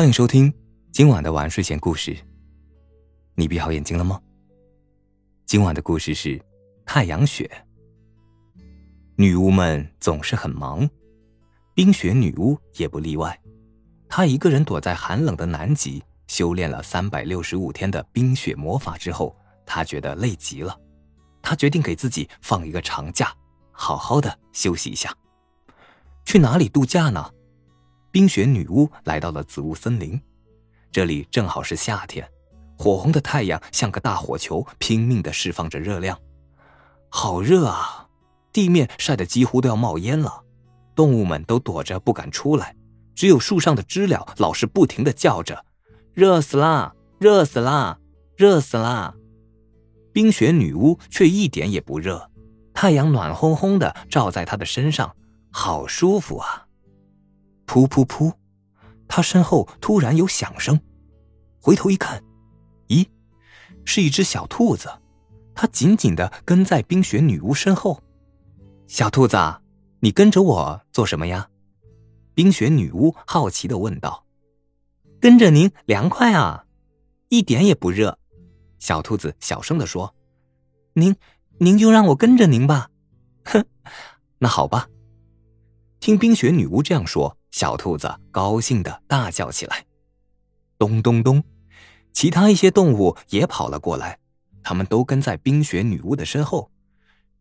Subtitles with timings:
[0.00, 0.50] 欢迎收听
[0.92, 2.16] 今晚的晚睡前故事。
[3.34, 4.18] 你闭好眼睛了吗？
[5.44, 6.42] 今晚的故事是
[6.86, 7.46] 太阳雪。
[9.16, 10.88] 女巫们总是很忙，
[11.74, 13.38] 冰雪女巫也不例外。
[14.08, 19.36] 她一个人躲在寒冷的南极，修炼了三百六十五天的冰雪魔法之后，
[19.66, 20.74] 她觉得累极了。
[21.42, 23.30] 她决定给自己放一个长假，
[23.70, 25.14] 好好的休息一下。
[26.24, 27.30] 去哪里度假呢？
[28.12, 30.20] 冰雪女巫来到了紫雾森林，
[30.90, 32.28] 这里正好是夏天，
[32.76, 36.18] 火红的太阳像个大火球，拼命的释放着热量，
[37.08, 38.08] 好热啊！
[38.52, 40.42] 地面晒得几乎都要冒烟了，
[40.96, 42.74] 动物们都躲着不敢出来，
[43.14, 45.64] 只有树上的知了老是不停的叫着
[46.12, 48.00] ：“热死啦，热死啦，
[48.36, 49.14] 热死啦！”
[50.12, 52.28] 冰雪女巫却一点也不热，
[52.74, 55.14] 太阳暖烘烘的照在她的身上，
[55.52, 56.66] 好舒服啊！
[57.70, 58.32] 噗噗噗！
[59.06, 60.80] 他身后突然有响声，
[61.60, 62.20] 回头一看，
[62.88, 63.06] 咦，
[63.84, 64.90] 是一只小兔子，
[65.54, 68.02] 它紧紧的跟在冰雪女巫身后。
[68.88, 69.36] 小兔子，
[70.00, 71.48] 你跟着我做什么呀？
[72.34, 74.26] 冰雪女巫好奇的问道。
[75.20, 76.64] 跟着您凉快啊，
[77.28, 78.18] 一点也不热。
[78.80, 80.12] 小兔子小声的说
[80.94, 81.14] ：“您，
[81.58, 82.90] 您就让我跟着您吧。”
[83.46, 83.64] 哼，
[84.38, 84.88] 那好吧。
[86.00, 87.36] 听冰雪女巫这样说。
[87.50, 89.84] 小兔子高兴的大叫起来，
[90.78, 91.42] 咚咚咚，
[92.12, 94.18] 其他一些动物也跑了过来，
[94.62, 96.70] 他们都跟在冰雪女巫的身后。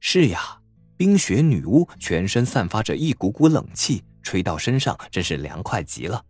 [0.00, 0.60] 是呀，
[0.96, 6.24] 冰雪女巫全身散发着一股股冷气，吹到身上真是凉快极了。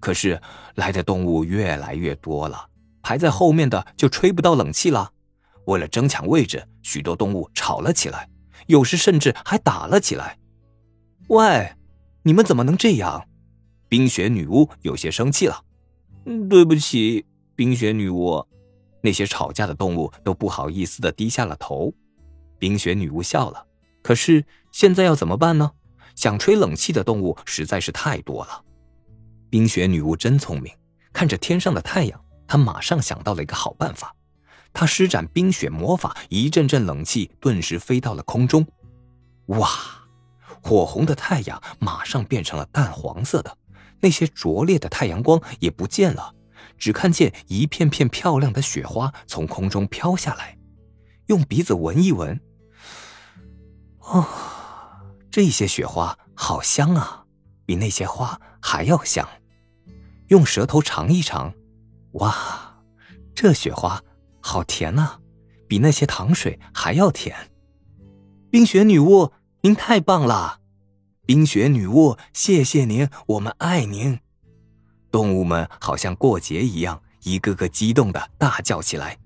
[0.00, 0.40] 可是
[0.76, 2.68] 来的动物越来越多了，
[3.02, 5.12] 排在后面的就吹不到冷气了。
[5.66, 8.28] 为了争抢位置，许多动物吵了起来，
[8.66, 10.38] 有时甚至还打了起来。
[11.28, 11.72] 喂！
[12.22, 13.26] 你们怎么能这样？
[13.88, 15.62] 冰雪女巫有些生气了。
[16.48, 18.46] 对不起，冰雪女巫。
[19.02, 21.92] 那些吵架的动物都不好意思的低下了头。
[22.58, 23.66] 冰雪女巫笑了。
[24.02, 25.72] 可是现在要怎么办呢？
[26.14, 28.64] 想吹冷气的动物实在是太多了。
[29.50, 30.72] 冰雪女巫真聪明，
[31.12, 34.14] 看着天上的太阳，她马上想到了一个好办法。
[34.72, 38.66] 她施展冰雪魔法，一阵阵冷气顿时飞到了空中。
[39.46, 39.68] 哇！
[40.62, 43.58] 火红的太阳马上变成了淡黄色的，
[44.00, 46.34] 那些灼烈的太阳光也不见了，
[46.78, 50.56] 只看见一片片漂亮的雪花从空中飘下来。
[51.26, 52.40] 用鼻子闻一闻，
[54.00, 54.26] 哦，
[55.30, 57.24] 这些雪花好香啊，
[57.66, 59.28] 比那些花还要香。
[60.28, 61.52] 用舌头尝一尝，
[62.12, 62.84] 哇，
[63.34, 64.02] 这雪花
[64.40, 65.18] 好甜啊，
[65.68, 67.50] 比那些糖水还要甜。
[68.48, 69.32] 冰雪女巫。
[69.64, 70.58] 您太棒了，
[71.24, 74.18] 冰雪女巫，谢谢您，我们爱您。
[75.08, 79.16] 动物们好像过节一样，一个个激动的大叫起来。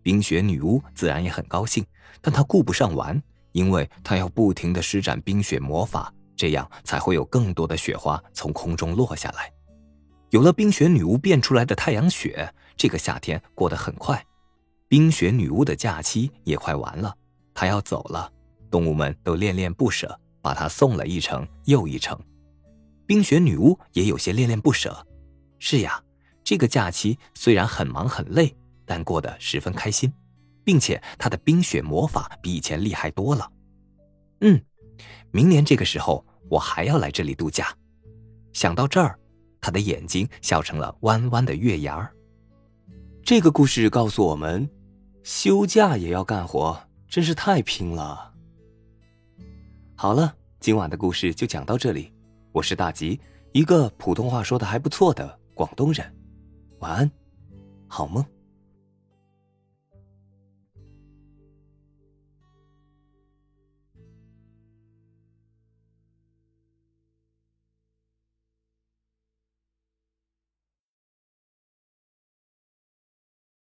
[0.00, 1.84] 冰雪女巫自然也很高兴，
[2.20, 3.20] 但她顾不上玩，
[3.50, 9.52] 因为她要不停的施展冰雪魔法，这样才会有更多的雪花从空中落下来。
[10.30, 14.24] 有了冰雪女巫变出来的太阳雪，这个夏天过得很快。
[14.86, 17.12] 冰雪女巫的假期也快完了，
[17.52, 18.30] 她要走了。
[18.70, 22.18] 动物们都恋恋不舍，把她送了一程又一程。
[23.06, 25.06] 冰雪女巫也有些恋恋不舍。
[25.58, 26.02] 是呀，
[26.44, 30.12] 这个假期虽然很忙很累，但过得十分开心，
[30.62, 33.50] 并且她的冰雪魔法比以前厉害多了。
[34.40, 34.60] 嗯，
[35.30, 37.74] 明年这个时候我还要来这里度假。
[38.52, 39.18] 想到这儿，
[39.60, 42.12] 她的眼睛笑成了弯弯的月牙儿。
[43.22, 44.68] 这个故事告诉我们，
[45.22, 48.32] 休假也要干活，真是太拼了。
[50.00, 52.14] 好了，今晚的故事就讲到这里。
[52.52, 53.20] 我是大吉，
[53.50, 56.06] 一个普通话说的还不错的广东人。
[56.78, 57.10] 晚安，
[57.88, 58.24] 好梦。